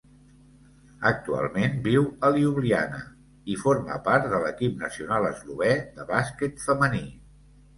Actualment 1.09 1.75
viu 1.87 2.07
a 2.29 2.31
Ljubljana 2.37 3.01
i 3.57 3.59
forma 3.67 3.99
part 4.09 4.25
de 4.33 4.41
l'equip 4.47 4.83
nacional 4.87 5.29
eslovè 5.33 5.71
de 6.01 6.09
bàsquet 6.15 6.67
femení. 6.67 7.07